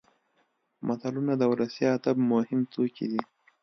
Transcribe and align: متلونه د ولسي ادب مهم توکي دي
متلونه 0.87 1.33
د 1.37 1.43
ولسي 1.51 1.83
ادب 1.95 2.17
مهم 2.33 2.61
توکي 2.73 3.05
دي 3.11 3.21